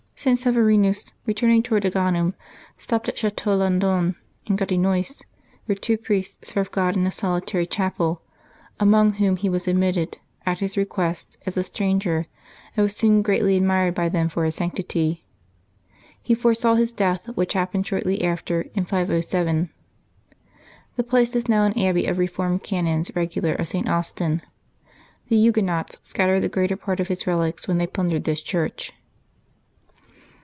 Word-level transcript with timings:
St. 0.23 0.37
Severinus, 0.37 1.15
returning 1.25 1.63
to 1.63 1.73
ward 1.73 1.83
Agaunum, 1.83 2.35
stopped 2.77 3.09
at 3.09 3.17
Chateau 3.17 3.55
Landon 3.55 4.15
in 4.45 4.55
Gatinois, 4.55 5.23
where 5.65 5.75
two 5.75 5.97
priests 5.97 6.47
served 6.49 6.71
God 6.71 6.95
in 6.95 7.07
a 7.07 7.11
solitary 7.11 7.65
chapel, 7.65 8.21
among 8.79 9.13
whom 9.13 9.35
he 9.37 9.49
was 9.49 9.67
admitted, 9.67 10.19
at 10.45 10.59
his 10.59 10.77
request, 10.77 11.39
as 11.47 11.57
a 11.57 11.63
stranger, 11.63 12.27
and 12.77 12.83
was 12.83 12.95
soon 12.95 13.23
greatly 13.23 13.57
admired 13.57 13.95
by 13.95 14.09
them 14.09 14.29
for 14.29 14.45
his 14.45 14.53
sanctity. 14.53 15.25
He 16.21 16.35
foresaw 16.35 16.75
his 16.75 16.93
death, 16.93 17.25
which 17.29 17.53
happened 17.53 17.87
shortly 17.87 18.23
after, 18.23 18.67
in 18.75 18.85
507. 18.85 19.71
The 20.97 21.03
place 21.03 21.35
is 21.35 21.49
now 21.49 21.63
an 21.65 21.75
abbey 21.79 22.05
of 22.05 22.19
reformed 22.19 22.61
canons 22.61 23.09
regular 23.15 23.55
of 23.55 23.67
St. 23.67 23.89
Austin. 23.89 24.43
The 25.29 25.37
Huguenots 25.37 25.97
scattered 26.03 26.41
the 26.41 26.47
greater 26.47 26.77
part 26.77 26.99
of 26.99 27.07
his 27.07 27.25
relics 27.25 27.67
when 27.67 27.79
they 27.79 27.87
plundered 27.87 28.25
this 28.25 28.43
church. 28.43 28.93